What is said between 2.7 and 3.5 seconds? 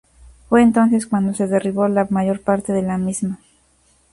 de la misma.